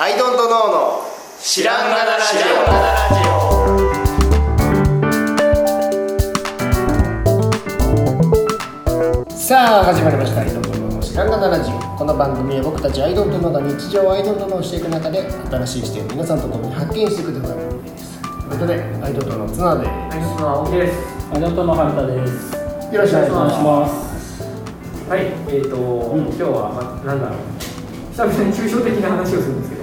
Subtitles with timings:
[0.00, 1.02] アイドントノーの
[1.40, 2.36] 知らんがなラジ
[9.26, 21.18] オさあ始まりましたアイドントノーの知らんがなラジオこの番組は僕たちアイドントノーが日常をアイドントノーしていく中で新しい視点を皆さんと共に発見していくという番組ですということでアイドントノーの綱でアイドントの青木です。
[21.34, 22.50] アナトの春田です。
[22.50, 22.56] す
[22.94, 24.42] よろしくお願いしまます。
[25.10, 25.76] はい、えっ、と、
[26.14, 27.68] ん今日は、ま、なんだろう。
[28.18, 29.77] 久々に抽象的な話をするんですけど、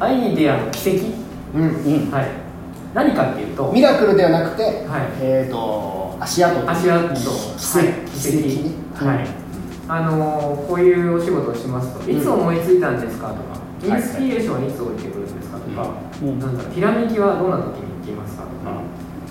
[0.00, 1.06] アイデアの奇跡？
[1.54, 1.62] うん。
[1.62, 2.10] うん。
[2.10, 2.26] はい。
[2.94, 5.02] 何かっていうと、ミラクルではなくて、はい。
[5.20, 6.70] えっ、と足跡。
[6.70, 7.28] 足跡、奇奇
[7.78, 7.82] 跡。
[7.82, 7.94] ね。
[8.94, 9.04] 跡。
[9.06, 9.26] はい。
[9.88, 13.40] あのーこういうお仕事をしますと、いつ思いついたんですかとか、
[13.84, 15.90] インスピレーションはいつ降りてくるんですかとか、
[16.22, 16.38] うん。
[16.40, 18.82] なんだろう、ひらめきはどんな時に行きますかとか、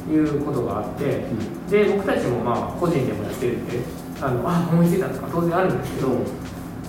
[0.09, 1.25] いうことがあって、
[1.69, 3.79] で僕たちもまあ個人でもやってるんで
[4.21, 5.27] あのあ思いついたとか？
[5.31, 6.07] 当然あるんですけど、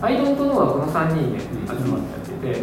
[0.03, 1.47] アイドントノーはこの3人で集
[1.91, 2.62] まってやってて、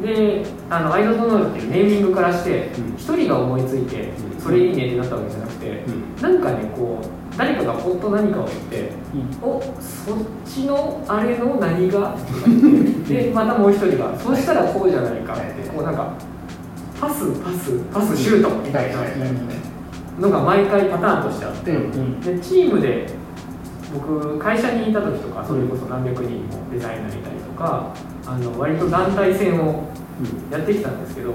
[0.00, 2.94] であのアイドントノーっていうネーミングからしてうん。
[2.94, 4.40] 1人が思いついてうん。
[4.40, 5.84] それいいねってなったわけじゃなくて
[6.22, 8.92] なんかねこう誰かがポッと何かを言って
[9.42, 12.16] おそっちのあれの何が？
[13.08, 16.12] でまたもう一人がそうしたらこうじゃないかってこうなんか
[17.00, 18.98] パスパスパスシュートみたいな
[20.20, 22.20] のが毎回パターンとしてあって、うん。
[22.20, 23.06] でチームで
[23.94, 27.94] 僕会社にいた時とかそれこそ何百人もデザイナーいたりとか
[28.26, 29.84] あの割と団体戦を
[30.50, 31.32] やってきたんですけど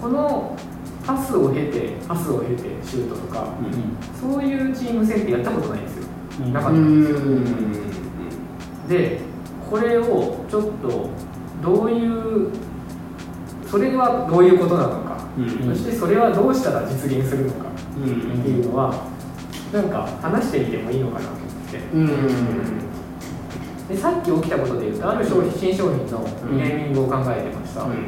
[0.00, 0.56] この
[1.04, 3.48] パスを経てパスを経てシュートとか
[4.20, 6.06] そういうチーム戦ってやったことないんですよ。
[6.52, 7.18] なかったんですよ。
[8.88, 9.20] で
[9.68, 11.10] これをちょっと
[11.62, 12.50] どういう
[13.68, 15.18] それはどういうことなのか、
[15.68, 18.94] そしてそれはどうしたら実現するのかっていうのは
[19.72, 21.78] なんか話してみてもいいのかなと思って。
[21.92, 22.95] うん
[23.96, 26.20] でさっき起きたことでいうとある商品新商品の
[26.52, 28.06] ネーミングを考えてました、うん。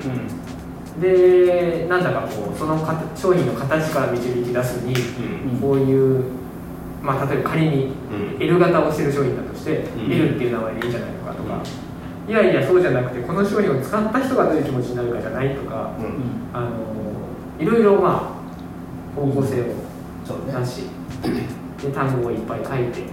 [1.01, 4.95] でなんだかこうそのか商品の形から導き出すに
[5.61, 6.25] こういう、
[7.03, 7.93] まあ、例えば仮に
[8.39, 10.13] L 型をしてる商品だとして、うん。
[10.13, 11.63] L っていう名前でいいんじゃないのかとか、
[12.29, 15.93] いやいやそうじゃなくてこの商品を使った人がどういう気持ちになるかじゃないとか、
[16.53, 16.69] あの
[17.59, 18.39] いろいろま
[19.17, 19.65] あ方向性を
[20.27, 20.53] そうね。
[20.53, 20.83] 出し、
[21.83, 23.05] で単語をいっぱい書いて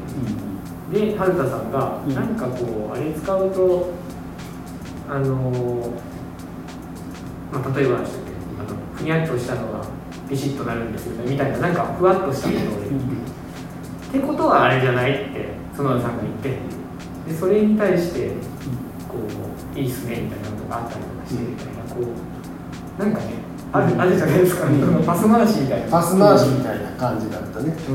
[0.94, 2.16] で春田さんがうん。
[2.16, 3.92] 何かこうあれ使うと
[5.10, 5.94] あの、
[7.52, 9.86] まあ、例えばでしたっけあのふにゃっとしたのが
[10.30, 16.58] ビシッとなるんですよねみたいななんかふわっとしたもので、ってことはあれじゃないって園田さんが言って
[17.30, 18.30] でそれに対して
[19.10, 19.18] こ
[19.76, 23.34] ういいっすねみたいなのがあったりとかしてみたいなこうなんかね
[23.74, 24.80] あるあるじゃないですか、うん。
[24.80, 25.92] そのパス回しみたいな。
[25.92, 27.76] パス回しみたいな感じだったね。
[27.90, 27.92] う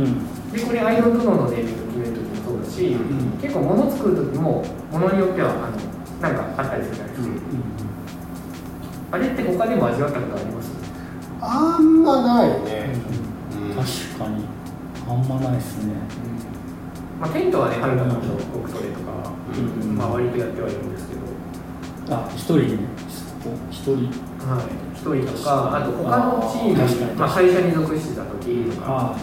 [0.00, 0.52] ん。
[0.52, 2.13] でこれアイドルトのネーミング決める
[2.64, 3.38] 時もそうだし、うん。
[3.40, 5.76] 結構物作る時も物によってはあの
[6.20, 7.34] なんかあったりするじゃないですか、
[9.12, 10.70] あれって他でも味わったことあります？
[11.40, 12.96] あんまないね。
[13.76, 14.44] 確かに。
[15.06, 15.92] あんまないですね。
[17.20, 19.96] まあ、テントはね春田さんと僕トレとか、うん。
[19.96, 22.78] まあ、割とやってはいるんですけど、あ、一人ね。
[23.70, 24.08] 一人？
[24.44, 24.64] はい、
[24.96, 29.14] 一人とかあと他のチームまあ、会社に属してた時とか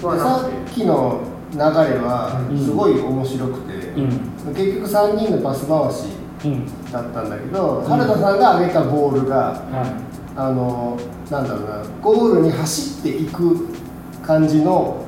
[0.00, 1.20] さっきの
[1.52, 1.64] 流れ
[1.98, 4.54] はうんすごい面白くて、うん。
[4.54, 6.06] 結局3人のパス回し
[6.44, 6.90] うん。
[6.92, 10.06] だったんだけど、ん原田さんが上げたボールがは
[10.36, 10.98] あの
[11.30, 13.68] なんだろうなゴールに走っていく
[14.22, 15.06] 感じの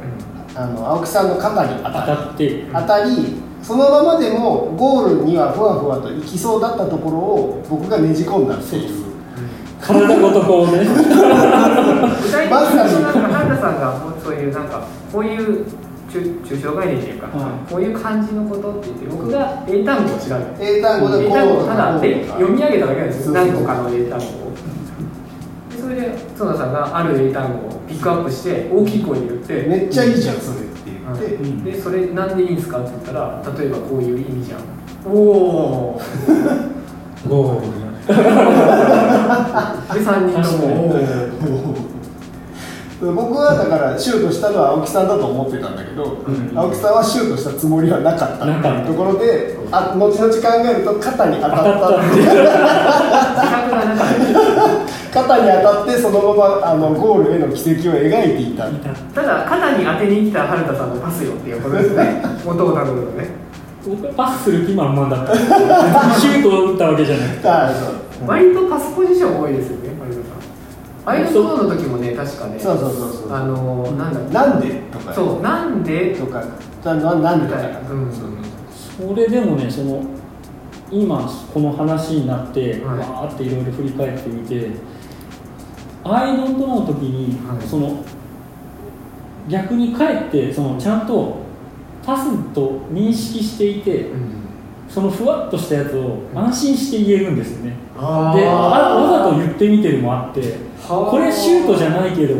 [0.54, 2.65] あの青木さんの肩に当たりたって。
[2.72, 9.04] 当たりそのままでもゴールにはふわふわと行きそうだったところを僕がねじ込んだっていう
[9.81, 10.84] 体ごとこうね。
[10.84, 12.97] 具体的にまさに
[14.28, 15.65] そういうなんかこういう
[16.11, 17.66] 抽抽象概念っていうか、うん。
[17.66, 24.53] こういう感じのことって言って僕が英単語を調べて英単語で英単語をただで読み上げただけなんです何個かの英単語を。
[25.71, 26.03] でそれで
[26.37, 31.65] 園田さんがある英単語をピックアップして大きい声で言ってめっちゃいいじゃんそれって言って、はいうん。
[31.65, 34.60] でそれなんでいいんですかって言ったら例えばこういう意味じゃん。
[35.06, 36.03] おお
[37.27, 37.60] ゴー。
[37.65, 37.89] ル。
[38.09, 38.15] で
[40.04, 40.89] 3人とも。
[40.91, 41.88] おー
[43.00, 52.16] 僕はだからシュートしたのは青木さんだと思ってたんだけど、ん青木さんはシュートしたつもりはなかったっていうところであ後々考えると肩に当たっ当たって。
[52.18, 54.09] 自覚がなかっ
[55.12, 63.30] た肩に当たってそのままあのゴールへの軌跡を描いていたただ肩に当てに来た春田さんのパスよっていうことですね 元をたどるとね
[63.86, 65.34] 僕はパスする気満々だった。
[66.18, 67.48] シュートを打ったわけじゃなくて。
[67.48, 67.92] あそ
[68.27, 69.89] う割とパスポジション多いですよね
[71.04, 73.33] アイドルの時もね確かねそうそうそうそう。
[73.33, 74.34] あのー、なんだっけ。
[74.34, 74.74] なんで？
[74.92, 75.15] とか。
[75.15, 76.15] そうなんで？
[76.15, 76.45] とか。
[76.84, 77.59] ななんでとか。
[77.59, 77.72] みたい。
[77.72, 78.12] なうん。
[78.12, 78.27] そ
[79.04, 80.03] うそれでもね、その。
[80.91, 82.98] 今この話になって、はい。
[82.98, 84.71] わーっていろいろ振り返ってみて
[86.03, 87.66] 「アイドントノー」の時に、はい。
[87.66, 88.03] その
[89.48, 91.36] 逆にかえってそのちゃんと
[92.04, 94.06] パスと認識していて
[94.89, 97.77] そのふわっとしたやつを安心して言えるんですよね。
[97.98, 100.51] あであわざと言ってみてるもあってはあ
[100.86, 102.34] これシュートじゃないけど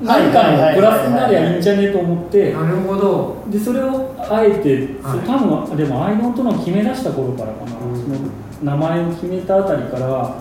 [0.00, 3.44] 何かのプラスになりゃいいんじゃねえと思ってなるほど。
[3.48, 5.20] でそれをあえて、はい。
[5.26, 8.02] 多分でもアイドントの決め出した頃からかな、うん。
[8.02, 8.16] その
[8.62, 10.36] 名前を決めたあたりから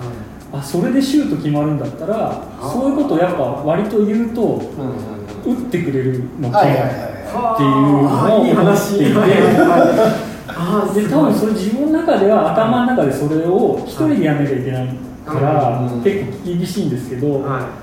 [0.53, 6.68] あそれでシュート決まるんだったらそういうことをやっぱ割と言うとうんうん打ってくれるのかって
[7.63, 8.51] いうのを思って。
[8.51, 9.00] い
[10.94, 17.81] てで多分それ自分の中では頭の中でそれを一人でやんなきゃいけないからうん結構厳しいんですけど、は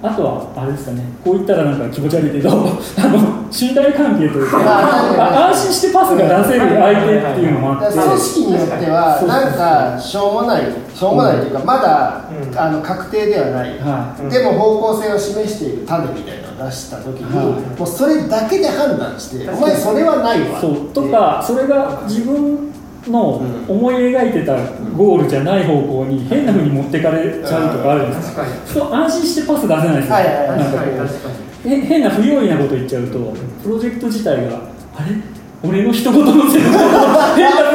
[0.00, 4.58] あとはあれですかねこう言ったらなんか気持ち悪いけど あの信頼関係というか
[5.50, 10.62] 安心してパスが出せる相手っていうのもあって組織によってはなんかしょうもない
[10.94, 12.58] しょうもないというかまだ、うん。
[12.58, 14.30] あの確定ではない、はい。
[14.30, 17.46] でも方向性を示している種みたいなのを出した時に、はい。
[17.46, 20.76] もうそれだけで判断して「お前それはないわ」そう。
[20.94, 22.67] とかそれが自分
[23.06, 24.56] の思い描いてた
[24.96, 28.42] ゴールじゃない方向に変な風に持ってかれちゃうとかあるじゃないですか。
[28.42, 28.68] 確かに。
[28.68, 29.96] そう安心してパス出せない。
[29.96, 30.58] ですよ、はいはいはい。
[30.58, 31.28] なんかこ確かに確か
[31.64, 33.18] うへ変な不用意なこと言っちゃうと
[33.62, 34.60] プロジェクト自体が
[34.96, 35.16] あれ？
[35.60, 36.80] 俺の一言のせいで変な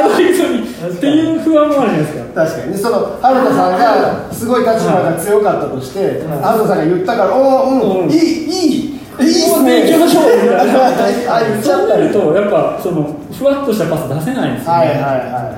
[0.02, 2.24] ことにっていう不安もあるじゃないですか。
[2.46, 2.72] 確かに。
[2.72, 8.10] ねその春田さんがすごい立場が強かったとして、春田さんが言ったから「おおうん、うん。
[8.10, 11.36] いいいいいいっすね」行きましょうみたいな。
[11.36, 15.04] あ言っちゃそうったりなるとやっぱそのふわっとしたパス出せないんですよね、はいはいはい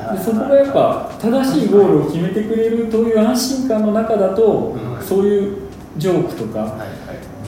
[0.08, 5.02] はいでそこがやっぱ正しいゴールを決めてくれるという安心感の中だと、うん。
[5.02, 5.56] そういう
[5.96, 6.86] ジョークとかはいは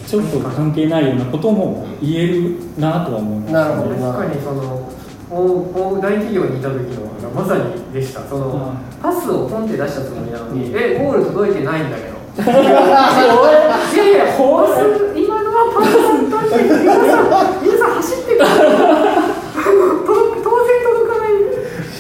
[0.07, 3.95] ちょっと関係ないようなことも言えるなとは思います、なるほど。
[3.95, 4.89] 確かにその
[5.31, 8.21] 大大企業にいた時のまさにでした。
[8.23, 9.03] その、うん。
[9.03, 10.77] パスをポンって出したつもりなのに、うん。
[10.79, 12.19] えゴール届いてないんだけど。
[12.39, 14.27] いやいや
[15.29, 15.38] パ
[15.75, 15.93] パス
[16.31, 18.39] だって皆さん皆さん走ってく
[20.07, 21.31] 当然届かない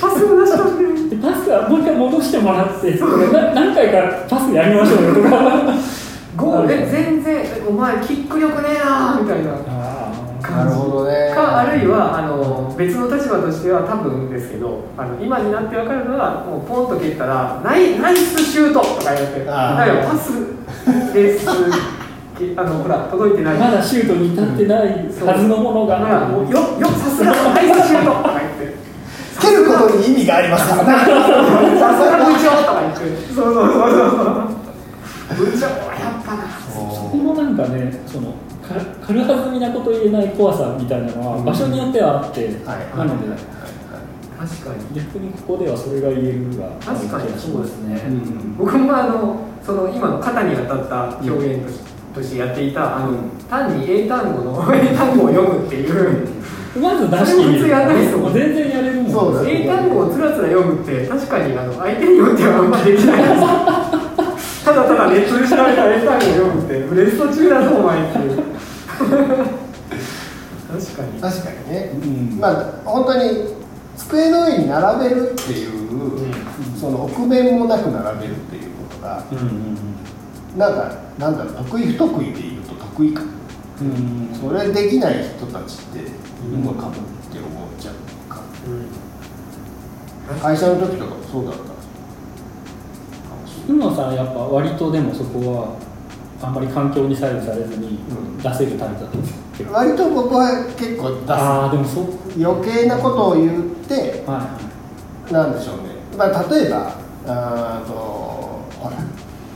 [0.00, 2.94] パスを出したんででパスはもう一回戻してもらって。
[3.32, 5.28] な何回かパスやりましょうよとか。
[6.37, 9.52] ゴールえ全然お前キック力ねえなみたいな。
[10.49, 11.32] なるほどね。
[11.34, 21.44] かあるいはあの別の立場としては多分ですけどあの今になって分かるのはもうポンと蹴ったらナイナイスシュートとか言ってパスです。
[21.44, 21.49] き
[22.56, 23.56] あのほら届いてない。
[23.56, 24.88] ーまだシュートに至ってない
[25.26, 25.99] はずのものが。
[26.00, 28.79] だからもうよよさすがナイスシュートとか言って。
[29.35, 30.69] つけることに意味があります。
[30.69, 33.35] からねさすが部長とか言って。
[33.35, 34.58] そうそうそうそう。
[35.37, 36.81] 部長やっぱなそ
[37.11, 38.32] こもなんかねその
[38.62, 38.75] か
[39.06, 42.99] 軽はずみなこと言えない怖さみたいなのは場所によってはあって、はい。
[42.99, 43.37] なので
[44.38, 44.94] 確かに。
[44.94, 46.69] 逆にここではそれが言えるが。
[46.81, 48.56] 確かにそうですね、うん。
[48.56, 51.81] 僕もあのその今の肩に当たった表現とし,、
[52.14, 53.12] としてやっていたあの、
[53.49, 56.26] 単に英単語の 英単語を読むっていう。
[56.81, 59.46] まず出してみやんないですもん全然やれるもん。
[59.46, 63.22] 英単語をつらつら読むって確かにあの相手によってはあんまできない。
[63.22, 63.28] で
[64.38, 68.43] すただただネットで調べた英単語を読むってレスト中だぞお前っていう。
[70.69, 71.20] 確かに。
[71.20, 72.38] 確かにね、うん。
[72.38, 73.54] まあ本当に
[73.96, 75.70] 机の上に並べるっていう、
[76.78, 79.88] その臆面もなく並べるっていうことがうんうん
[80.58, 83.22] なんかなんだろう得意不得意で言うと得意か
[83.80, 84.34] うんうん。
[84.34, 86.02] それできない人たちってい
[86.50, 87.94] るのかもって思っちゃう
[88.28, 88.40] か、
[90.42, 91.64] 会社の時とかもそうだったか
[93.40, 93.68] もしれない。
[93.68, 95.76] 海野さんやっぱ割とでもそこは
[96.42, 98.38] あんまり環境に左右されずにうん。
[98.38, 102.04] 出せるタイプだったんですか、結構割と僕は結構出ああでもそう。
[102.04, 102.10] す
[102.44, 104.56] 余計なことを言っては
[105.30, 105.82] なんでしょうね、
[106.16, 106.94] まあ、例えば
[107.26, 107.92] あーと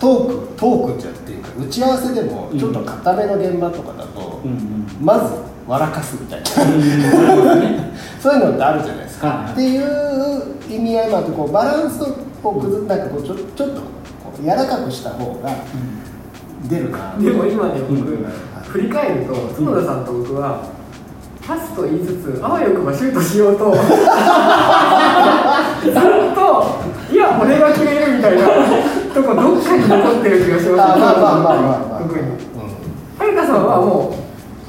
[0.03, 4.87] トークトークじゃっていうか打ち合わせでもちょっと固めの現場とかだと、いうんうん。
[5.01, 5.33] まず
[5.65, 6.51] 笑かすみたいな。
[6.65, 9.83] うん そういうのってあるじゃないですか、はいっていう
[10.69, 12.03] 意味合いもあってこうバランス
[12.43, 13.83] を崩なんかこうちょちょっとこ
[14.41, 15.51] う柔らかくした方が
[16.69, 17.15] 出るな。
[17.21, 18.27] でも今ね僕、うん。
[18.67, 20.65] 振り返ると角田さんと僕は
[21.47, 23.71] パスと言いつつあわよくばシュートしようと
[25.85, 25.93] ずっ
[26.35, 26.67] と
[27.13, 32.21] いや俺が決めるみたいなとこどっかに残ってる気がしますあまあまあまあまあまあ、特に。
[32.23, 32.37] うん
[33.19, 34.17] はるかさんはも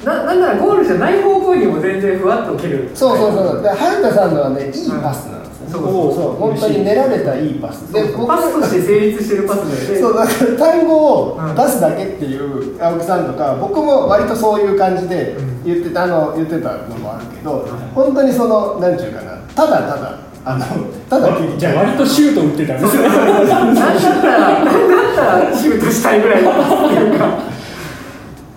[0.02, 2.90] うななんならゴールじゃない方向にも全然ふわっと蹴る。
[2.94, 4.72] そうそうそうで春田さんのはねいい
[5.02, 5.82] パスなんですよ、ねそう
[6.14, 6.32] そう。
[6.38, 7.90] 本当に練られたいいパス。
[7.92, 9.98] で僕パスとして成立してるパスで。
[9.98, 11.54] そうだから単語をうん。
[11.56, 19.38] 出すだけっていう青木さんとか僕も割とそういう感じでうん言ってたあの言ってたのもあるけど本当にそのなんていうかな。
[19.56, 20.64] ただただあの
[21.08, 27.38] ただじゃあ割とシュート打ってたんですねなんだったらなんだったらシュートしたいぐらいっていうか、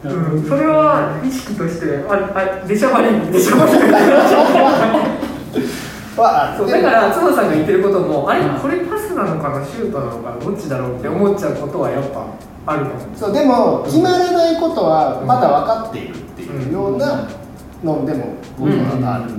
[0.04, 3.72] うん、それは意識としてああ出しゃばり出しゃばり。
[6.18, 12.26] は そうだから角さんが言ってることもあれこれパスなのかなシュートなのかなどっちだろうって思っちゃうことはやっぱ
[12.66, 13.08] あると思う。
[13.08, 17.30] んですそうでも決まらないことはまだ分かっているっていうような
[17.84, 19.32] のでも僕はある、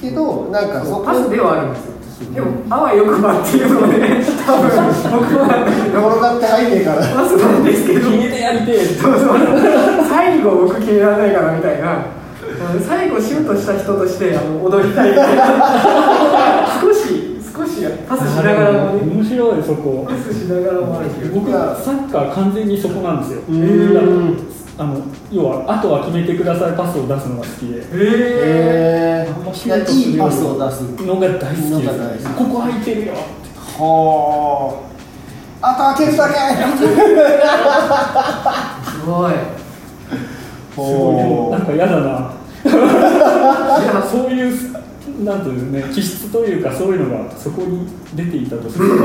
[0.00, 2.00] けどなんかそこパスではあるんですよ。
[2.34, 3.98] でもあわよくばっていうので
[4.46, 4.70] 多分。
[5.10, 8.10] 僕は転がって入んねえからパスなんですけど。
[8.10, 9.38] 決めてやりてえそうそう
[10.08, 11.96] 最後僕決められないかなみたいな。
[11.96, 11.98] う
[12.76, 16.68] ん最後シュートした人としてあの踊りたいみたいな。
[16.80, 19.02] 少し少しパスしながらもね。
[19.14, 20.06] 面白いそこ。
[20.08, 21.40] パスしながらもあるけど。
[21.40, 23.40] 僕はサッカー完全にそこなんですよ。
[23.48, 24.49] ん
[24.80, 24.96] あの
[25.30, 27.84] 要はあとは決めてくださいパスを出すのが好きで。
[27.92, 29.82] えー、いやい
[30.14, 32.34] いパスを出すのが大好きです。
[32.34, 33.14] ここ空いてるよ
[33.76, 35.74] ほーあ。
[35.74, 36.34] と開けるだけ。
[36.34, 36.72] ー、
[38.90, 39.34] すごい。
[40.72, 41.58] すごい。
[41.58, 42.32] なんか嫌だな。
[42.64, 42.68] い
[43.84, 48.88] やそういうなんていうのね気質というかそういうのがそこに出ていたとする。
[48.88, 48.94] と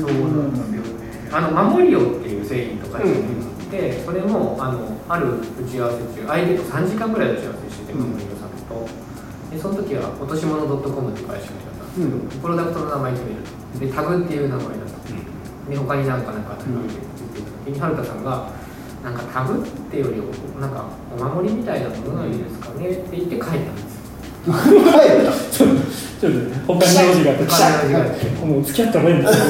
[0.00, 1.06] うなんですよね。
[1.30, 3.12] あの守りよっていう製品とかに
[3.70, 8.88] で、それもあのある打ち合わせ中相手と3時間ぐらい打ち合わせしててうん守りよさんと。
[9.50, 12.28] でその時は落とし物 .com っていう会社だったんですけど、うん。
[12.28, 13.36] プロダクトの名前決める。
[13.42, 15.70] とでタグっていう名前だった。
[15.70, 18.50] で他になんかなんかあったかって言ってた時に春田さんが
[19.02, 23.95] なんかタグっていうよりなんかお守りみたいなものなんですかねって言って書いたんです
[24.46, 29.46] ちょっとちょっと他に用事があってもう付き合った方がいいんですよ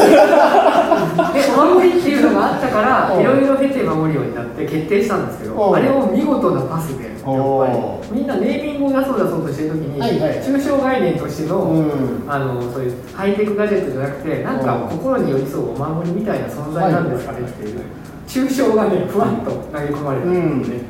[1.33, 17.81] でお守りっていうのがあったからいろいろ経て守るようになって決定したんですけどあれを見事なパスでやっぱりみんなネーミングを出そう出そうとしてる時にはいはい抽象概念としてのうんあのそういうハイテクガジェットじゃなくてなんか心に寄り添うお守りみたいな存在なんですかねっていう
[18.27, 20.85] 抽象がねふわっと投げ込まれたんですよね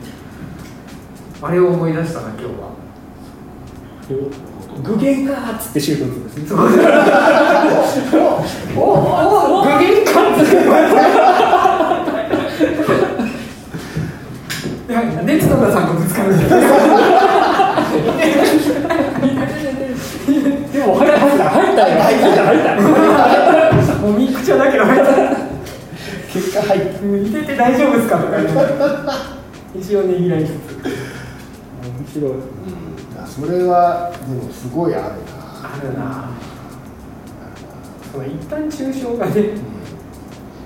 [1.43, 2.86] あれを思い出したな今日は。
[4.09, 6.45] 具現かーっつってシュート打つんですね。
[8.77, 8.83] おお
[9.61, 10.21] お具現化
[14.89, 16.45] いや熱野田さんとぶつかるで
[20.85, 22.85] も入った入った入ったよ入った入
[23.83, 25.11] ったもうミクチャだけど入った。
[26.33, 28.49] 結果入ったうん似てて大丈夫ですかとかね
[29.75, 30.53] 一応ねぎらいつつ。
[31.83, 32.33] 面白い。
[32.33, 32.35] あ
[33.27, 35.11] それはでもすごいあるな。
[35.63, 36.31] あるな。
[38.13, 39.51] その一旦抽象がね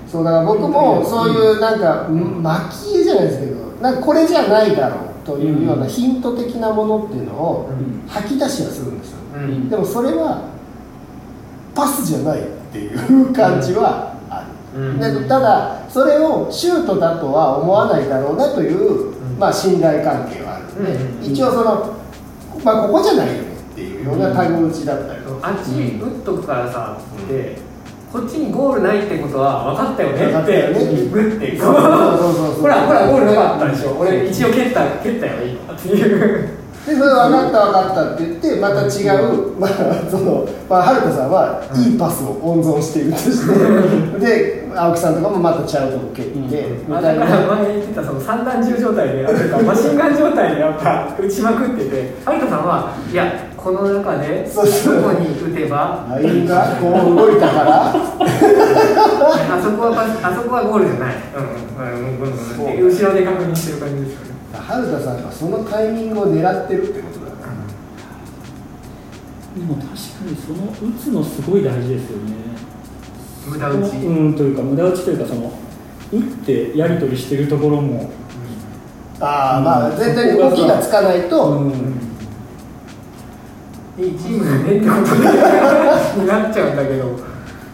[0.07, 7.69] そうだから僕もそういうなんか蒔絵じゃないですけどなんかこれじゃないだろうというようなヒント的なものっていうのを
[8.07, 9.17] 吐き出しはするんですよ。
[9.35, 9.69] うん。
[9.69, 10.49] でもそれは
[11.73, 14.99] パスじゃないっていう感じはある、うん。
[14.99, 19.39] でただそれをシュートだとは思わないだろうなという、ん。
[19.39, 21.31] まあ、信頼関係はあるので、うん。
[21.31, 22.00] 一応その、
[22.63, 23.39] まあ、ここじゃないよね
[23.71, 27.57] っていうようなタグ打ちだったりとか、あっち打っとくからさって
[28.11, 31.05] こっちにゴールないってことは分かったよね分かっったよねて。
[31.07, 31.71] グッてほ
[32.67, 33.97] らほらゴールなかったでしょ。
[33.97, 35.73] 俺一応蹴った蹴ったよ今。
[35.73, 47.25] っていうでそれ分かった分かったって言ってまた違う、まあそのまあ、春田さんはいいパスを温存しているとして、で青木さんとかもまたちゃうとこ蹴って、みたいな。
[47.25, 49.23] 前言ってたその三段銃状態で
[49.63, 57.93] マシンガン状態でやっぱ打ちまくってて有田さんはいやこの中でどこに打てばラインがこう動いたから。
[59.51, 61.15] あそこはあそこはゴールじゃない。
[61.35, 61.85] うん。
[61.85, 62.81] うん。
[62.81, 62.89] うん。
[62.89, 67.53] 後ろで確認してる感じですよね春田さんがそのタイミングを狙ってるってことだから。
[69.55, 72.33] でも確かにその打つのすごい大事ですよね。
[73.47, 73.95] 無駄打ち。
[73.97, 75.51] うんというか無駄打ちというかその
[76.11, 78.11] 打ってやり取りしてるところも。
[79.19, 81.71] ああまあ絶対に動きがつかないと、うん。
[83.99, 87.31] いいチームだねってことになっちゃうんだけど。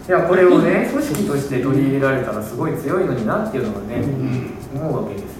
[0.08, 4.02] いやこれをね組織として取り入れられたらすごい強いのになっていうのがね、
[4.74, 5.37] 思うわけです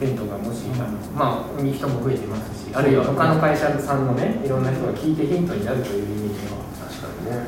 [0.00, 6.56] よテントがもしあのまあ人も増えてますしあるいは他の会社さんのねいろんな人が聞いてヒントになるという意味では。
[6.88, 7.46] 確かにね。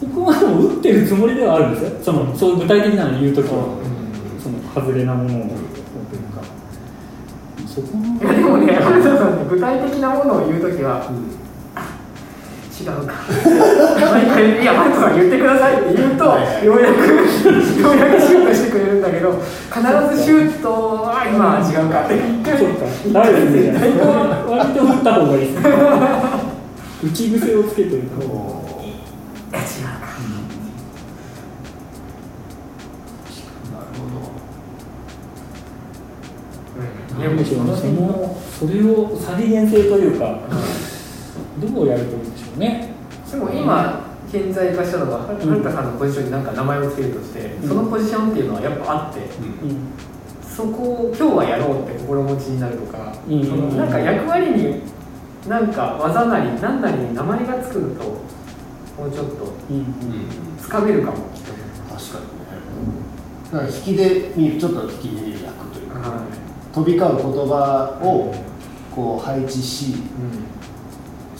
[0.00, 2.02] 僕はでも打ってるつもりではあるんですよ。
[2.02, 4.40] そのそういう具体的なの言うときは、うん。
[4.42, 6.42] その外れなものをというか。
[7.66, 8.78] そこのいやでもね
[9.48, 11.08] 具体的なものを言うときは
[12.84, 13.14] 違うか。
[14.12, 19.40] 毎回「いや原田さん言ってください」って言うとようやくようやくシュートしてくれるんだけど
[19.72, 19.80] 必
[20.16, 20.68] ずシュート
[21.02, 22.14] は今は違うかって。
[22.18, 22.84] 言ってそうか。
[23.12, 23.90] ダメですね
[24.46, 25.70] 割と打った方がいいですね。
[27.04, 28.24] 打ち癖をつけてるとい
[29.52, 30.04] や違うか。
[33.72, 34.04] なるほ
[36.76, 37.24] うん。
[37.24, 40.38] なんでしょうねそ辺のそれを再現性というか
[41.60, 43.50] どうやるといいんでしょうね。
[43.52, 45.54] でも今顕在化したのがはうん。
[45.54, 47.68] るかさんのポジションに何か名前をつけるとして、うん。
[47.68, 49.76] そのポジションっていうのはやっぱあって、ど、うん。
[50.42, 53.44] そこを今日はやろうって心持ちになるとか、うん。
[53.44, 54.82] そのなんか役割に
[55.48, 58.04] なんか技なり何なりに名前がつくと
[58.96, 59.52] もうちょっと
[60.58, 61.16] つかめるかも、
[61.90, 62.44] 確かにね。
[63.52, 66.26] だから引きで見るちょっと引きで見る役というか、は
[66.72, 68.34] 飛び交う言葉を
[68.94, 70.00] こう配置しいうん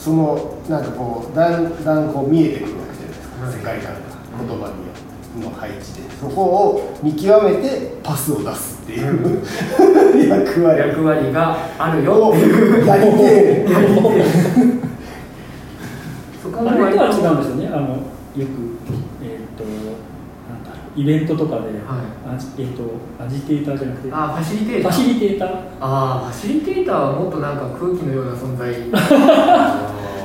[0.05, 3.55] そのなんかこうだんだんこう見えてくるわけじゃないですか、はい。
[3.55, 4.01] 世界観が
[4.39, 6.03] 言葉にの配置で。
[6.21, 9.43] そこを見極めてパスを出すっていう、
[10.29, 10.79] 役割。
[10.79, 12.23] 役割があるよ。
[12.23, 13.67] をっていうやりてえ。
[16.43, 17.69] そこもあれとは割と違うんですよね。
[17.73, 17.97] あのよ
[18.37, 18.64] く
[20.97, 21.71] イベントとかで、
[22.27, 22.83] アジえっ、と
[23.23, 24.93] アジテーターじゃなくてフあファシリテーター？
[24.93, 25.49] ァシリテーター。
[25.81, 28.75] ああファシリテーターはもっとなんか空気のような存在。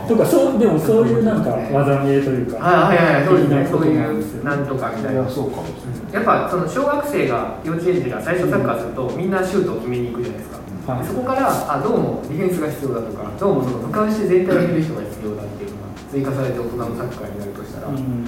[0.10, 3.68] とかそうでもそういうなんか技名というかはいはいはいそうですね。
[3.70, 5.22] そういうなんとかみたいな。
[5.22, 6.14] いやそうかもしれない。
[6.14, 10.52] やっぱその小学生が幼稚園児が最初サッカーするとみんなシュートを決めに行くじゃないです
[10.86, 11.06] か、はい。
[11.06, 18.26] そこからあどうもディフェンスが必要だとかどうもその俯瞰して全体を見る人が必要だっていうのが追加されて大人のサッカーになるとしたら、うん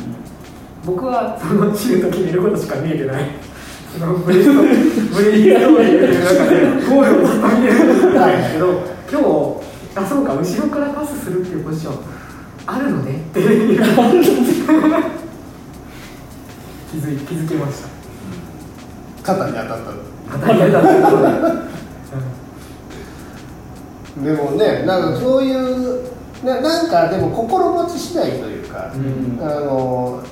[0.86, 3.52] 僕はそのシュート決めることしか見えてない。
[3.92, 6.56] そのブレインストーリーという中で
[6.88, 8.66] ゴールをずっと見てるんですけど
[9.12, 12.00] 今日あそうか後ろからパスするっていうポジション
[12.66, 13.84] あるのねっていう気
[16.98, 17.90] づい 気づきました。
[19.24, 19.76] 肩に当たった。
[20.32, 21.62] 当たった。
[24.24, 26.04] でもねなんかそういう
[26.44, 29.40] ななんかでも心持ち次第というか、うん。
[29.42, 30.24] あの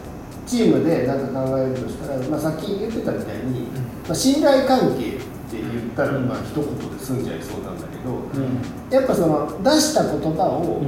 [0.50, 3.68] チームで何か考えるとしたら、まあ、さっき言ってたみたいに、
[4.08, 5.64] まあ、信頼関係って言っ
[5.96, 6.28] たら、うん。
[6.28, 8.60] まあ一言で済んじゃいそうなんだけど、うん。
[8.90, 10.82] やっぱその出した言葉を、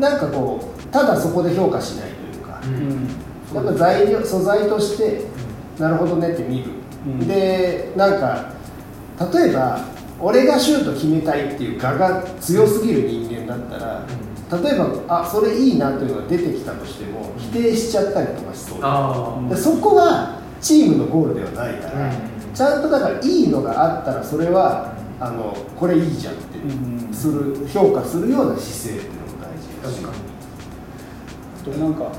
[0.00, 3.08] なんかこうただそこで評価しないというか、うん。
[3.54, 5.26] やっぱ材料素材として
[5.78, 6.70] なるほどねって見る、
[7.06, 7.28] うん。
[7.28, 8.52] でなんか
[9.32, 9.84] 例えば
[10.18, 14.06] 俺がシュート決めたいっていう我が強すぎる人間だったら、
[14.50, 18.78] 例えばあそれいいなというのが出てきたとしても否定しちゃったりとかしそう。
[18.82, 22.12] あでそこがチームのゴールではないから、うん。
[22.52, 30.02] ちゃんとだからいいのがあったらそれはあのこれいいじゃんってうんする評価するような姿勢っていうのも大事だし。
[30.02, 30.30] 確か
[31.60, 32.12] あとなんか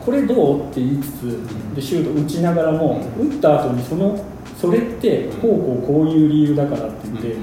[0.00, 4.24] これどうって言いつつでシュート打ちながらも打った後にその
[4.58, 7.36] それってこうこうこういう理由だからって言って、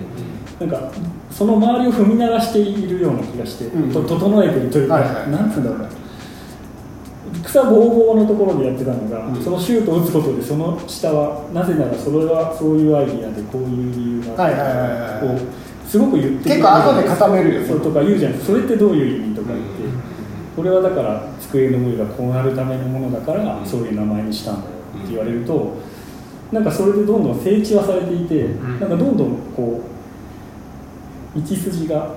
[0.60, 0.92] なんか
[1.38, 3.94] その周りを踏み鳴らしているような気がして、うん。
[3.94, 5.30] と整えてるというか、はいはい。
[5.30, 5.90] なんつうんだろうな。
[7.46, 9.44] 草ぼうぼうのところでやってたのが、うん。
[9.44, 15.40] そのシュートを打つことでその下はなぜならそれはそういうアイディアでこういう理由がはいはいはいはいを
[15.86, 17.68] すごく言って結構後で固めるよね。
[17.68, 18.34] そうとか言うじゃん。
[18.40, 19.66] それってどういう意味とか言って、
[20.56, 23.66] これはだから机の上がこうなるためのものだから、うん。
[23.66, 25.78] そういう名前にしたんだよって言われると、
[26.52, 28.80] なんかそれでどんどん整地はされていて、ん。
[28.80, 29.97] なんかどんどんこう
[31.42, 32.16] 道筋が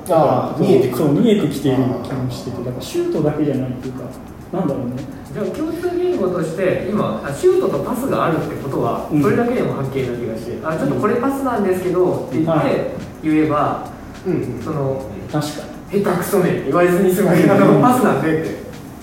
[0.58, 0.96] 見えてくる。
[0.96, 4.04] そう見えてきている気もしててだからシュートだけじゃないっていうか
[4.52, 4.92] なんだろうね。
[5.32, 9.22] じゃあ共通言語として今あシュートとパスがあるってことはうん。
[9.22, 12.74] それだけでも発見な気がして、あちょっとこれパスなんですけどって言っはい。
[12.74, 12.90] て
[13.22, 13.88] 言えば、
[14.26, 14.62] うんうん。
[14.62, 18.56] その確か下手くそねって言われずにパスなんでって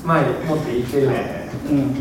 [0.03, 1.17] 前に持って言ってるの、に、
[1.71, 1.93] うん。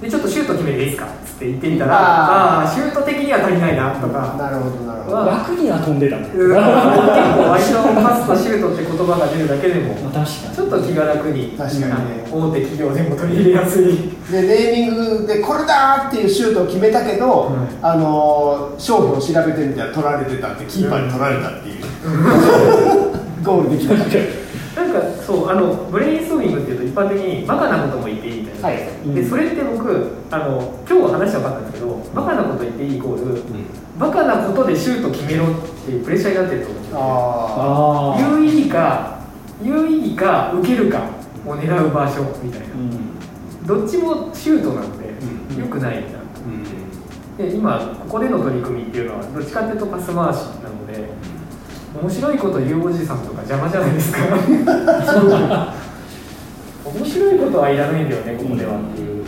[0.00, 1.08] でちょっとシュート決めていいですか？
[1.38, 2.66] って言ってみたらあー。
[2.66, 4.34] あシュート的には足りないなとか。
[4.36, 5.16] なるほどなるほど。
[5.18, 11.96] わ枠には飛んでたんだうん結構相手のパスとシュートって言葉が出るだけでもまあ確かちょっと気が楽に確かにあ
[12.28, 13.86] の大手企業でも取り入れやすい。
[14.32, 17.86] でネーミングでこれだーっていうシュートを決めたけど、うん。
[17.86, 21.84] あのー商標を調べてみたら取られてたってキーパーに取られたっていう、
[23.44, 24.18] ゴールできなかった
[25.28, 29.14] そうあのブレインストーミングっていうと一般的にバカなことも言っていいみたいな、はい。
[29.14, 33.42] でそれって僕あの今日話して分かったんですけどバカなこと言っていいイコール、
[33.98, 36.98] バカなことでシュート決めろっていうプレッシャーになってると思うんですよ。
[36.98, 39.18] あああ有意義か
[39.62, 41.02] 有意義か受けるか
[41.44, 42.66] を狙う場所みたいな。
[42.66, 43.66] うん。
[43.66, 45.10] どっちもシュートなので、
[45.52, 45.60] うん。
[45.60, 46.08] 良くないな。
[46.08, 46.12] ー
[46.46, 47.50] うん。
[47.50, 50.57] で今ここでの取り組みっていうのはどっちかっていうとパス回し
[52.00, 54.18] 面白いこと言うおじさんとか邪魔じゃないですか。
[56.84, 58.76] 面白いことはいらないんだよねここでは。
[58.78, 59.24] っていう、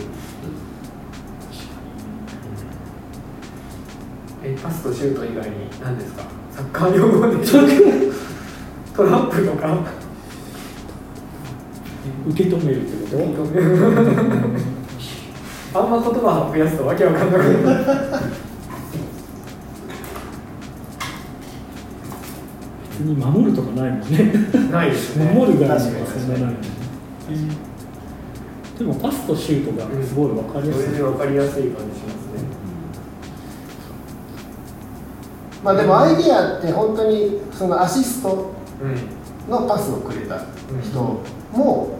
[4.43, 6.23] えパスとシュート以外に何ですか？
[6.51, 7.35] サッカー用語で。
[8.95, 9.77] トラップとか。
[12.29, 13.17] 受け止めるってこ
[15.73, 15.79] と？
[15.79, 17.85] あんま言葉増やすとわけわかんなくなる
[23.03, 24.33] に守るとかないもんね。
[24.71, 25.31] ないですね。
[25.33, 26.81] 守るそんなないもんね。
[28.81, 32.43] でもパスとシュートがすごい分かりやすい、それでわかりやすい感じしますね
[35.63, 39.51] まあでもアイディアって本当にそのアシストうん。
[39.51, 40.45] のパスをくれた
[40.83, 41.19] 人
[41.51, 41.99] も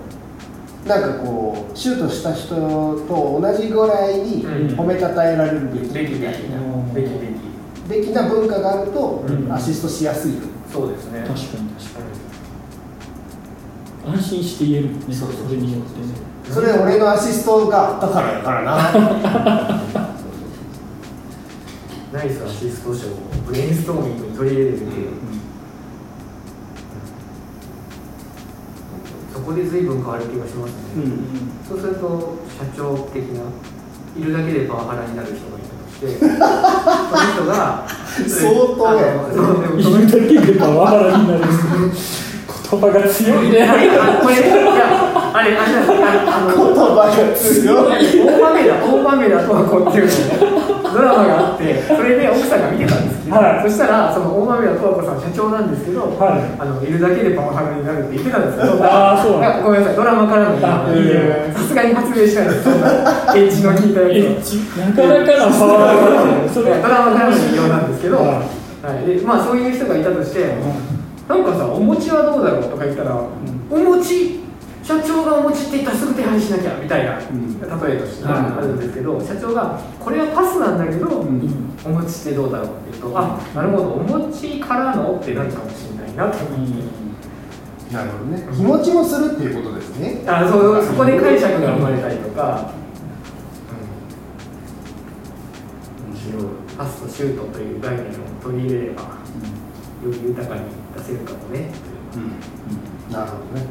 [0.87, 4.79] なんかこうシュートした人と同じぐらいにうん。
[4.79, 6.03] 褒めたたえられるべきたい
[6.49, 6.57] な。
[6.57, 6.93] うん。
[6.95, 8.01] べきべき。
[8.01, 9.51] べきな文化があるとうん。
[9.53, 10.39] アシストしやすいよ
[10.71, 11.19] そうですね。
[11.19, 11.99] 確かに確か
[14.07, 14.13] に。
[14.13, 16.07] 安心して言えるもんねそうそうれによってね。
[16.49, 18.91] それ俺のアシストがあったからやからな。
[22.12, 23.12] ナイスアシスト賞を
[23.45, 24.89] ブレインストーミングに取り入れていう、
[29.34, 31.21] そこで随分変わる気がしますね、うん
[31.67, 33.43] そうすると社長的な
[34.17, 35.70] いるだけでパワハラになる人がいたとし
[36.01, 37.85] てその人が
[38.27, 41.39] 相当う でもいそのるだけでパワハラになる
[42.71, 43.67] 言葉が強いね。
[43.67, 43.75] あ
[44.23, 44.55] これいや
[45.34, 47.99] あれあれああの言葉が強い。
[48.23, 53.67] 大豆田大豆田とはこうっていうのドラマがあってそれで奥さんが見てたんですけど、はい。
[53.67, 56.43] そしたらその大豆田十和子さん社長なんですけど、はい。
[56.60, 59.95] あのいるだけでパワハラになるって言ってたんですけどあーそうなんごめんなさい。
[59.95, 60.88] ドラマからのさ
[61.67, 62.88] すがに発明しないですそんな
[63.36, 64.55] エッジの効いたやつ。
[64.55, 68.43] をなかなかのパワハラ ドラマからの引用なんですけど、は
[68.84, 69.05] はい。
[69.05, 70.55] でまあ、そういう人がいたとして、
[71.27, 73.15] なんかさ、お餅はどうだろうとか言ったら、
[73.69, 74.41] お餅、
[74.84, 77.60] 社長がお餅って言ったらすぐ手配しなきゃみたいな、ん。
[77.60, 81.71] 例えとしてはいあるんですけど、社長が、これはパスなんだけど、ん。
[81.86, 87.01] お餅ってどうだろうって言うと、あなるほど、お餅からのってなるかもしれないなと思って。
[87.93, 88.47] なるほどね。
[88.51, 90.23] 日持ちもするっていうことですね。
[90.27, 92.71] あそうそこで解釈が生まれたりとか、
[96.77, 98.10] パスとシュートという概念を
[98.41, 99.03] 取り入れれば、
[100.03, 100.61] より豊かに
[100.97, 101.69] 出せるかもね。
[102.15, 103.13] うん。
[103.13, 103.65] なるほどね。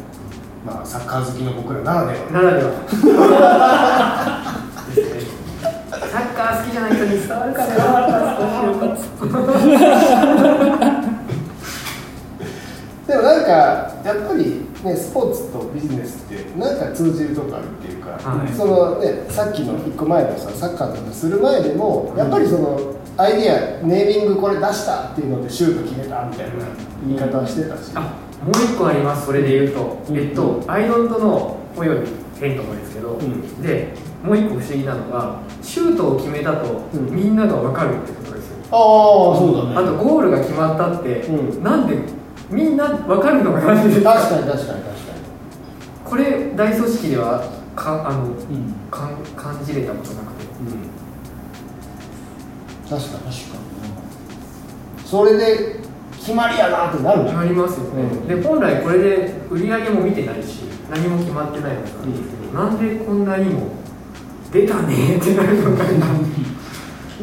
[0.64, 2.30] まあサッカー好きの僕らならでは。
[2.30, 2.70] ならでは。
[4.94, 5.20] ですね
[5.90, 7.74] サッカー好きじゃない人に伝わるかな
[13.06, 13.50] でもなんか
[14.04, 18.52] やっぱりねスポーツとビジネスってなんか通じるとこあるっていうか、はい。
[18.52, 26.54] そのねさっきの一個前のさサッカーの話する前でもやっぱりそのアイディアネーミングこれ出したっていうのでシュート決めたみたいな
[27.06, 28.00] 言い方はしてたし、あ
[28.42, 30.18] もう一個ありますそれで言うと、うん。
[30.18, 32.08] えっとアイドントのおよび
[32.40, 33.62] ヘントもですけど、ん。
[33.62, 37.14] でもう一個不思議なのがシュートを決めたと、うん。
[37.14, 38.56] みんなが分かるってことですよ。
[38.70, 39.88] ああそうだね。
[39.90, 41.62] あとゴールが決まったって、うん。
[41.62, 41.98] なんで
[42.48, 45.12] みんな分かるのがなんで確かに確かに確か
[46.06, 48.74] これ大組織ではかあのうん。
[48.90, 50.29] かん感じれたことなくてに、うん、
[52.90, 53.60] 確かに確かに。
[55.06, 55.80] それで
[56.18, 58.28] 決まりやなってなるなりますよね、うん。
[58.28, 63.68] で本来これで売り上げも見てないし何も決まってないはずなんですけど、なんでこんなにも
[64.52, 65.90] 出たねってなるのかな。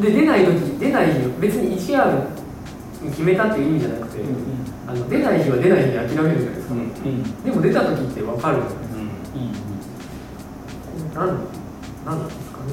[0.00, 2.28] で出ない時出ない日別に1夜
[3.02, 4.24] に決めたっていう意味じゃなくて、
[4.86, 7.44] あの出ない日は出ない日に諦めるじゃないですか、うんうん。
[7.44, 8.56] でも出た時って分かる。
[8.56, 8.98] じゃないですか
[9.34, 9.68] うん
[11.14, 11.26] なん
[12.06, 12.72] なんなんですかね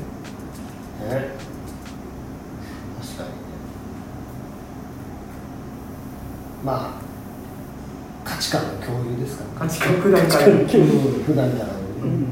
[1.10, 1.46] ね
[3.02, 3.36] 確かにね
[6.66, 11.66] まあ価値観の共有ですから価値観普段から普段から。
[11.68, 12.26] のね、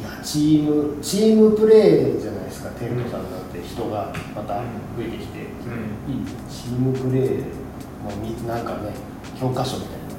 [0.00, 4.62] いやチームチームプレーじゃないですかテントさんなんて人がまた増
[5.00, 5.44] えてきて、う
[6.10, 6.24] ん。
[6.48, 8.94] チームプレーのみなんかね
[9.38, 10.16] 教科書みたいなのを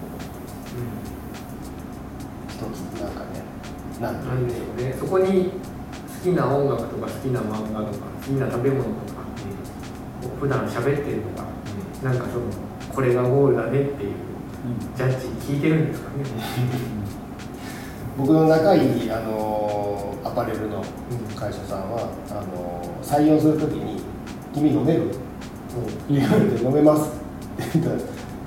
[2.49, 3.41] 一つなんかね
[3.99, 4.95] なんんでしょうね。
[4.99, 5.57] そこに好
[6.23, 9.23] きな音楽とか好きな漫画とか好きな食べ物とか
[10.21, 11.52] こう普段喋ってるのが
[12.03, 12.45] なんかその
[12.93, 14.11] これがゴールだねっていう
[14.95, 16.15] ジャッジに聞いてるんですかね、
[18.17, 20.81] 僕の仲いい、あのーアパレルの
[21.35, 24.01] 会社さんはあのー採用するときに
[24.53, 25.03] 「君飲める?」
[26.09, 27.09] 言われて「飲めます」
[27.61, 27.91] って言った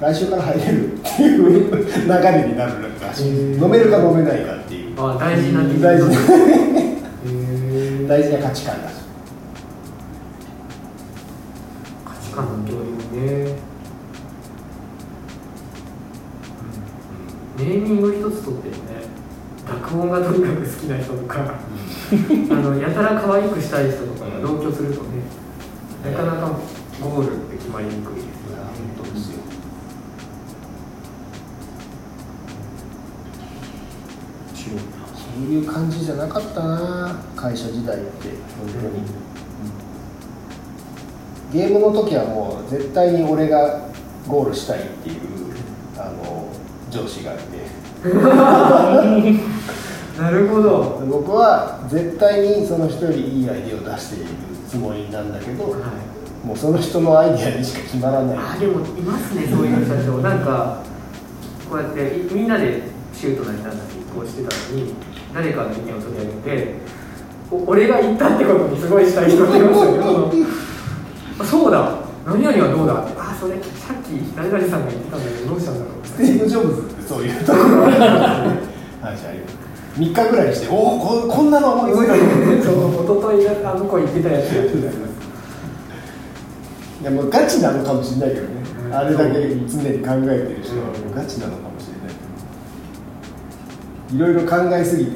[0.07, 4.95] ら来週から入れるっていう流れになるらしい飲めるか飲めないかっていう。
[5.01, 6.13] あ大事な大事な。
[6.13, 8.95] へ大事な価値観だし
[12.05, 13.57] 価値観の共有ね、
[17.59, 19.07] うん、ネーミング一つとってもね
[19.67, 21.55] 濁音がとにかく好きな人とか
[22.51, 25.09] あのやたら可愛くしたい人とかが同居するとね、
[26.05, 26.53] うん、なかなか
[27.03, 28.57] ゴールって決まりにくいですね。
[28.97, 29.41] 本当ですよ。
[34.55, 39.05] そういう感じじゃなかったな会社時代って本当に。
[39.21, 39.26] うん
[41.53, 43.89] ゲームの時はもう絶対に俺が
[44.29, 45.17] ゴールしたいっていう
[45.97, 46.49] あの
[46.91, 47.43] 上司がいて。
[50.17, 54.27] なるほど、僕は絶対にその人よりいいアイデアを出している
[54.67, 56.47] つもりなんだけどはい。
[56.47, 58.39] もうその人のアイデアにしか決まらない。
[58.39, 60.79] あでもいますねそういう社長なんか
[61.69, 62.83] こうやっていみんなで
[63.13, 64.95] シュートなりなんだってこうしてたのに
[65.35, 66.75] 誰かの意見を取り上げて
[67.51, 70.47] お俺が言ったってことにすごいしたい人っていますよね
[71.39, 72.07] そのあそうだ。
[72.27, 73.07] 何々はどうだ？
[73.19, 76.07] あそれさっき誰々さんが言ってたんだけどどうしたんだろう。
[76.07, 77.91] スティーブ・ジョブズってそういうところが
[79.01, 79.57] 話あります
[79.97, 82.21] 3日ぐらいにしておおここんなの思いついたの。
[82.63, 84.55] そう一昨日あの子言ってたやつ。
[84.55, 84.97] やってたやつ
[87.01, 88.55] いやもうガチなのかもしれないけどね、
[88.87, 88.95] うん。
[88.95, 92.17] あれだけ常に考えてる人はもうガチなのかもしれない。
[94.11, 95.13] けどいろいろ考えすぎて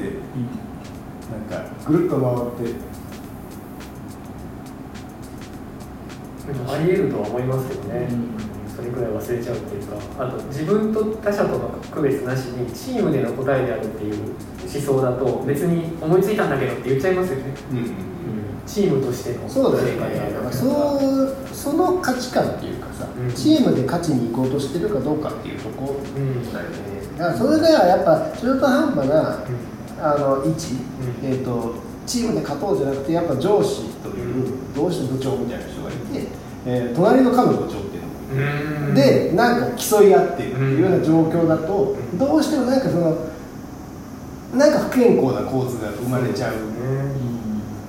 [1.51, 2.79] なんかぐるっと回って
[6.69, 8.09] あり得るとは思いますけどね、
[8.75, 10.25] それくらい忘れちゃうっていうか。
[10.25, 14.15] あと自分と他者との区別なしにチームでの答えであるっていう
[14.63, 17.55] 思想だと別に思いついたんだけどって言っちゃいますよね、
[18.67, 20.47] チームとしてのそうだよ正解であるねだか。
[20.47, 23.33] らそうその価値観っていうかさ、うん。
[23.35, 26.53] チームで勝ちに行こうとしてるかどうかっていうとこうん。
[26.53, 26.77] だよね。
[27.19, 29.45] だからそれではやっぱ中途半端な
[30.01, 30.75] あの位置、
[31.23, 31.29] うん。
[31.29, 31.75] えー、と
[32.07, 35.80] チームで勝とうじゃなくてやっぱ上司という同志部長みたいな人
[36.73, 38.95] えー隣の彼部長っていうのもいるうん。
[38.95, 42.19] でなんか競い合ってるっていうような状況だと、うん。
[42.19, 43.17] どうしてもなんかその
[44.55, 46.59] なんか不健康な構図が生まれちゃう、ね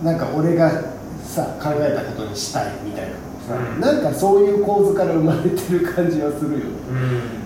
[0.03, 0.71] なんか俺が
[1.23, 3.79] さ考えたことにしたいみたいなうん。
[3.79, 6.57] なんかそういう構図から生まれてる感じはするよ。
[6.57, 7.41] ねうん。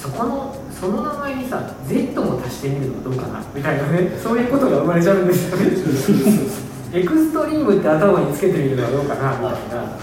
[0.00, 5.66] そこのその名前にさ Z も足してみるのどうかなみたいなねそういうことが生まれちゃうんですよね
[6.92, 9.98] エクストリームって頭につけてみるのはどうかなみたいな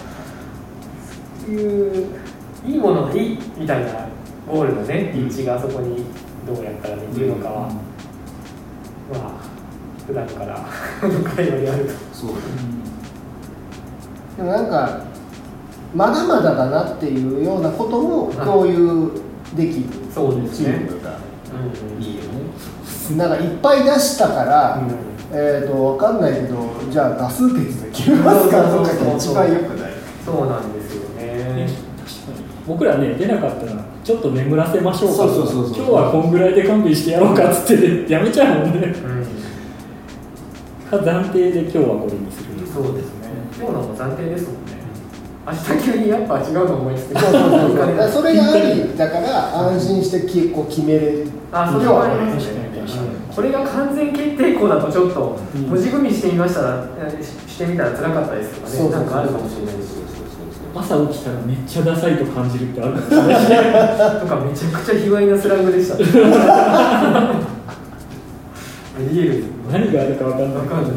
[1.46, 2.08] そういう
[2.66, 4.08] いいものがいいみたいな
[4.48, 6.06] ゴールのねピッチがあそこに
[6.46, 7.76] どうやったらできるのかは、ま
[9.14, 9.48] あ
[10.06, 10.66] 普段から
[11.02, 11.92] の会話であると。
[12.14, 12.30] そう。
[14.38, 15.04] でもなんか
[15.94, 19.12] まだまだだなっていうようなことも共有
[19.58, 19.86] できる。
[20.14, 20.88] そうですね。
[20.88, 21.20] チームが
[21.98, 22.02] うん。
[22.02, 22.28] いいよね。
[23.18, 26.56] なんかいっぱい出したから、うんえー、と分かんないけど
[26.90, 28.64] じゃあ多数決で決めますか？
[28.64, 29.92] とかが一番よくない。
[30.26, 31.68] そうなんですよね。
[32.68, 33.72] 僕らね出なかったら
[34.04, 35.76] ちょっと眠らせましょうかそうそうそうそう。
[35.78, 38.94] 今日はこんぐらいで勘弁してやろうかっつって、やめちゃうもんねうん。
[40.90, 42.68] か暫定で今日はこれにする。
[42.68, 43.28] そうですね。
[43.58, 44.78] 今日のも暫定ですもんね。
[45.48, 47.20] 明日急にやっぱ違うの思いつく。
[47.20, 47.78] そうそうそう。
[47.78, 48.98] だから それがあり。
[48.98, 51.28] だから安心してきこう決めれる。
[51.52, 52.67] あ、それはありますね。
[53.38, 55.62] これが完全決定校だとちょっとうん。
[55.70, 58.90] 文字組みしてみましたら、えししてみたら辛かったですとかね。
[58.90, 59.98] なんかあるかもしれないです。
[60.74, 63.38] 朝起きたらめっちゃダサいと感じるってあるかもしれない。
[64.22, 65.94] とかめちゃくちゃ卑猥なスラングでした。
[66.02, 67.42] あ
[69.12, 69.44] りえる。
[69.72, 70.56] 何があるか分かんない。
[70.56, 70.92] わかんない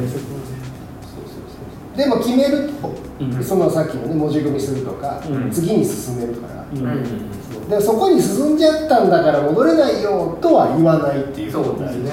[1.95, 3.45] でも決めると、うん。
[3.45, 5.51] そのさっきのね文字組みするとか、うん。
[5.51, 7.40] 次に進めるから、うんうん
[7.71, 12.11] でそこに進んじゃったんだから戻れないよとは言わないっていうそうことですね。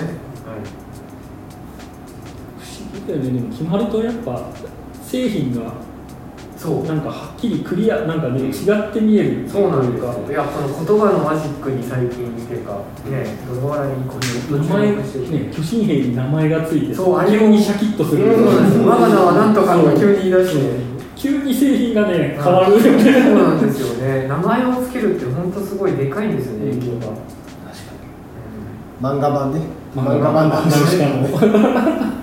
[2.60, 3.32] 不思議だよね。
[3.32, 4.46] でも決まるとやっぱ
[5.02, 5.74] 製品が
[6.56, 6.84] そう。
[6.86, 10.26] なんかはっきりクリアなんかね違って見えるそうなんですかよ。
[10.30, 14.16] いや、この言葉のマジックに最近っていうか、ね、どの笑いにこ
[14.52, 15.04] う名前ね
[15.54, 18.36] 巨神兵に名前がついてそうあれ急にシャキッとする。
[18.36, 18.88] そうなんですよ。
[18.90, 24.28] 我が名はなんとかとか急に言い出して急に製品がね変わるよそうねなんですよね。
[24.28, 27.08] 名前をつけるって本当すごいでかいんですよね影響が、
[29.02, 29.62] 漫画版ね。
[29.96, 31.28] 漫漫画版なんしかも。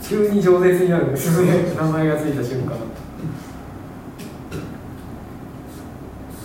[0.00, 2.76] 急に饒舌になるんですよね名前がついた瞬間。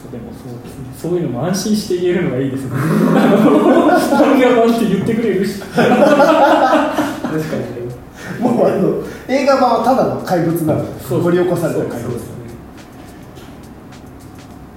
[0.09, 0.85] でもそうですね。
[0.97, 2.71] そういうのも安心して言えるのがいいですね。
[2.73, 5.59] 漫画版って言ってくれるし。
[5.59, 5.97] 確かに。
[7.41, 7.86] ね
[8.39, 12.11] もうあの映画版はただの怪物なのそう掘り起こされた怪物そう。
[12.13, 12.37] ですね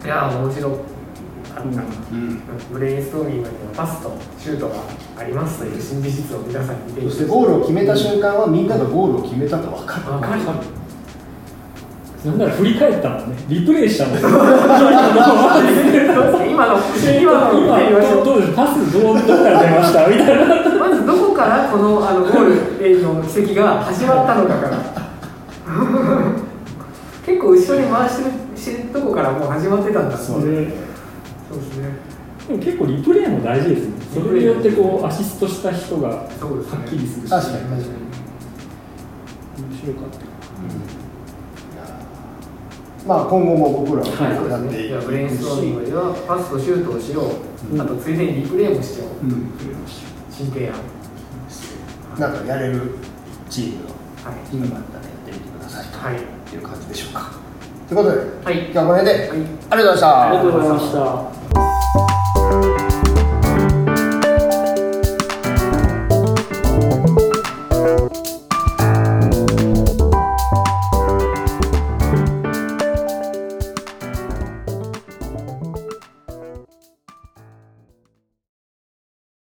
[0.04, 0.80] いや面白かっ
[1.54, 1.64] た、う
[2.14, 2.40] ん
[2.72, 4.76] ブレインストーミングにはパスとシュートが
[5.18, 8.68] ありますという新事実を皆さんに見てそしてゴールを決めた瞬間はみん。
[8.68, 10.40] ながゴールを決めたと分かるわかる
[12.24, 14.34] なんなら振り返ったもんねリプレイしたもん 今の
[16.46, 25.00] 今の見てみましょうどうですパスどうどこから出ましたみたいなまずどこからこのあのゴールの奇跡が始まったのかから。
[27.24, 30.72] 結構後ろに回してるしてるとこからもう始まってたんだそうそうです
[31.78, 32.10] ね。
[32.48, 33.92] でも結構リプレイも大事ですね。
[34.14, 37.30] それによってこうアシストした人がはっきりするし。
[37.30, 37.82] 確かに確かに
[39.60, 40.30] 面白かった
[43.06, 44.84] まあ今後も僕らははいやってい。
[44.84, 47.22] くいやブレインストーミングではパスとシュートをしよ
[47.70, 47.80] う、うん。
[47.80, 49.46] あとついでにリプレイもしよう、うん。
[50.30, 50.74] 新提案
[52.20, 52.82] なんかやれる
[53.48, 53.90] チームの
[54.22, 56.20] はい、よかったらやってみてくださいはい。
[56.50, 56.58] とい。
[56.58, 57.30] う感じでしょうか。
[57.88, 58.58] ということではい。
[58.64, 59.28] 今日はこの辺で、はい。
[59.30, 60.28] ありがとうございました。
[60.28, 61.39] ありがとうございました